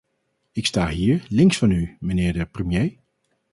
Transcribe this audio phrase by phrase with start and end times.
[0.51, 2.97] Ik sta hier, links van u, mijnheer de premier.